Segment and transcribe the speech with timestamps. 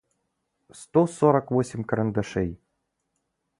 [0.79, 2.51] сто сорок восемь карандашей